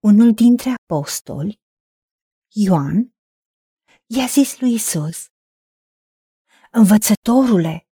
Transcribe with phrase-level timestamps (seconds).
[0.00, 1.60] unul dintre apostoli,
[2.54, 3.14] Ioan,
[4.06, 5.26] i-a zis lui Isus,
[6.70, 7.86] Învățătorule,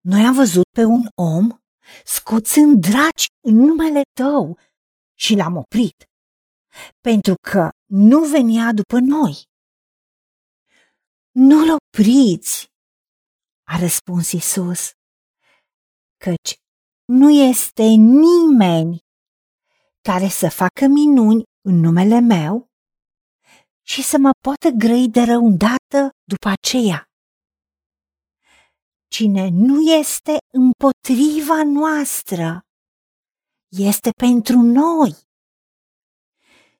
[0.00, 1.58] noi am văzut pe un om
[2.04, 4.58] scoțând draci în numele tău
[5.18, 6.04] și l-am oprit,
[7.00, 9.34] pentru că nu venea după noi.
[11.30, 12.70] Nu-l opriți,
[13.62, 14.90] a răspuns Isus,
[16.24, 16.56] căci
[17.04, 17.82] nu este
[18.26, 19.07] nimeni
[20.12, 22.66] care să facă minuni în numele meu
[23.86, 27.04] și să mă poată grăi de răundată după aceea.
[29.08, 32.60] Cine nu este împotriva noastră,
[33.68, 35.16] este pentru noi.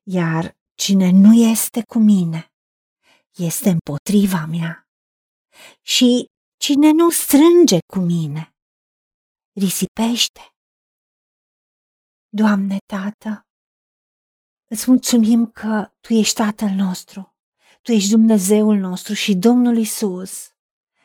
[0.02, 2.52] Iar cine nu este cu mine,
[3.36, 4.88] este împotriva mea.
[5.82, 6.26] Și
[6.60, 8.54] cine nu strânge cu mine,
[9.60, 10.57] risipește.
[12.30, 13.46] Doamne, Tată,
[14.70, 17.34] îți mulțumim că Tu ești Tatăl nostru,
[17.82, 20.50] Tu ești Dumnezeul nostru și Domnul Isus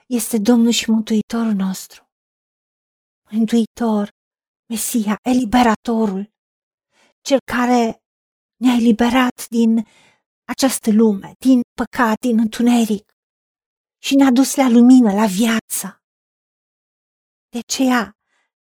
[0.07, 2.07] este Domnul și Mântuitorul nostru.
[3.29, 4.09] Mântuitor,
[4.69, 6.31] Mesia, eliberatorul,
[7.21, 8.03] cel care
[8.55, 9.87] ne-a eliberat din
[10.43, 13.11] această lume, din păcat, din întuneric
[14.01, 15.97] și ne-a dus la lumină, la viață.
[17.49, 18.11] De aceea,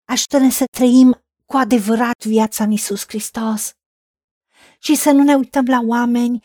[0.04, 3.72] ajută-ne să trăim cu adevărat viața în Isus Hristos
[4.78, 6.44] și să nu ne uităm la oameni,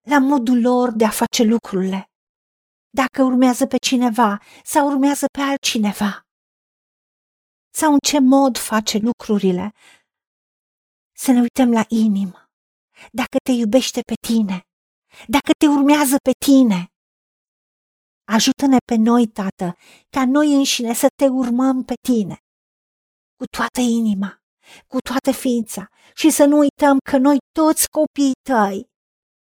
[0.00, 2.10] la modul lor de a face lucrurile.
[2.90, 6.26] Dacă urmează pe cineva sau urmează pe altcineva.
[7.74, 9.72] Sau în ce mod face lucrurile.
[11.16, 12.50] Să ne uităm la inimă.
[13.12, 14.62] Dacă te iubește pe tine,
[15.26, 16.86] dacă te urmează pe tine.
[18.24, 19.76] Ajută-ne pe noi, Tată,
[20.10, 22.42] ca noi înșine să te urmăm pe tine
[23.38, 24.42] cu toată inima,
[24.86, 28.86] cu toată ființa și să nu uităm că noi toți copiii tăi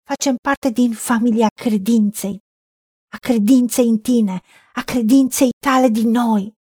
[0.08, 2.38] facem parte din familia credinței,
[3.12, 4.40] a credinței în tine,
[4.74, 6.52] a credinței tale din noi.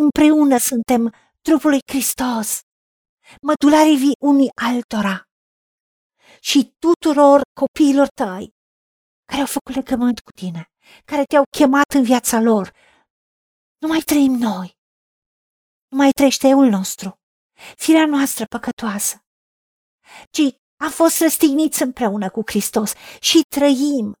[0.00, 2.60] Împreună suntem trupul lui Hristos,
[3.46, 5.22] mădularii vii unii altora
[6.40, 8.50] și tuturor copiilor tăi
[9.24, 10.66] care au făcut legământ cu tine,
[11.04, 12.72] care te-au chemat în viața lor.
[13.78, 14.76] Nu mai trăim noi,
[15.92, 17.20] nu mai trăiește eul nostru,
[17.76, 19.24] firea noastră păcătoasă,
[20.30, 20.40] ci
[20.76, 24.14] am fost răstigniți împreună cu Hristos și trăim,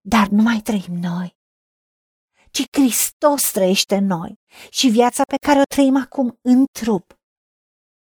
[0.00, 1.36] dar nu mai trăim noi,
[2.50, 4.34] ci Hristos trăiește în noi
[4.70, 7.18] și viața pe care o trăim acum în trup,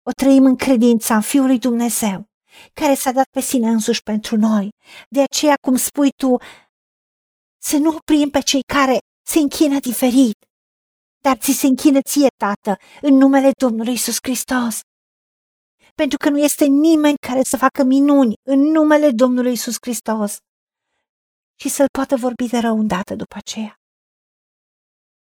[0.04, 2.26] o trăim în credința în Fiul lui Dumnezeu,
[2.74, 4.70] care s-a dat pe sine însuși pentru noi.
[5.10, 6.38] De aceea, cum spui tu,
[7.64, 10.46] să nu oprim pe cei care se închină diferit,
[11.22, 14.80] dar ți se închină ție, Tată, în numele Domnului Isus Hristos.
[15.96, 20.38] Pentru că nu este nimeni care să facă minuni în numele Domnului Isus Hristos
[21.60, 23.76] și să-l poată vorbi de rău îndată după aceea.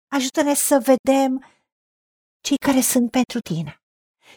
[0.08, 1.46] Ajută-ne să vedem
[2.42, 3.82] cei care sunt pentru tine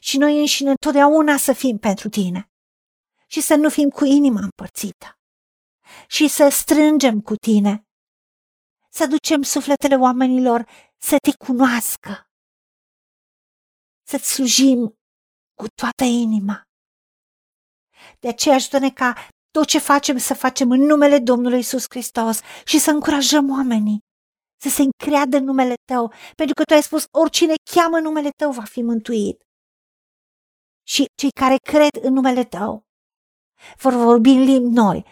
[0.00, 2.50] și noi înșine întotdeauna să fim pentru tine
[3.26, 5.18] și să nu fim cu inima împărțită
[6.08, 7.84] și să strângem cu tine,
[8.92, 12.30] să ducem sufletele oamenilor să te cunoască,
[14.08, 14.94] să-ți slujim
[15.54, 16.62] cu toată inima.
[18.20, 22.78] De aceea ajută-ne ca tot ce facem să facem în numele Domnului Isus Hristos și
[22.78, 23.98] să încurajăm oamenii
[24.62, 28.50] să se încreadă în numele Tău, pentru că Tu ai spus, oricine cheamă numele Tău
[28.52, 29.42] va fi mântuit.
[30.86, 32.84] Și cei care cred în numele Tău
[33.76, 35.04] vor vorbi în limbi noi,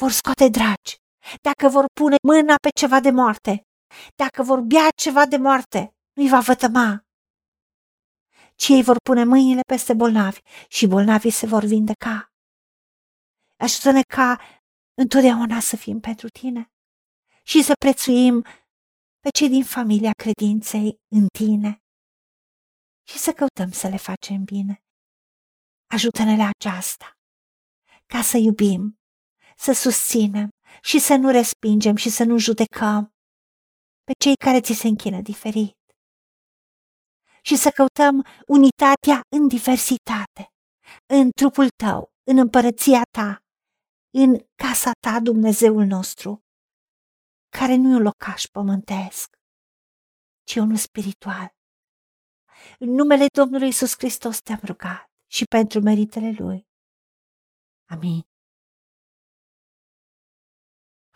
[0.00, 0.99] vor scoate dragi,
[1.40, 3.66] dacă vor pune mâna pe ceva de moarte,
[4.14, 7.04] dacă vor bea ceva de moarte, nu-i va vătăma.
[8.54, 12.32] Ci ei vor pune mâinile peste bolnavi și bolnavii se vor vindeca.
[13.56, 14.40] Ajută-ne ca
[14.94, 16.72] întotdeauna să fim pentru tine
[17.42, 18.44] și să prețuim
[19.20, 21.82] pe cei din familia credinței în tine
[23.08, 24.82] și să căutăm să le facem bine.
[25.86, 27.18] Ajută-ne la aceasta,
[28.06, 29.00] ca să iubim,
[29.56, 30.48] să susținem
[30.82, 33.14] și să nu respingem și să nu judecăm,
[34.04, 35.78] pe cei care ți se închină diferit.
[37.42, 40.52] Și să căutăm unitatea în diversitate,
[41.06, 43.42] în trupul tău, în împărăția ta,
[44.10, 46.40] în casa ta, Dumnezeul nostru,
[47.58, 49.36] care nu e un locaș pământesc,
[50.44, 51.54] ci unul spiritual.
[52.78, 56.68] În numele Domnului Isus Hristos te-am rugat și pentru meritele Lui.
[57.88, 58.29] Amin.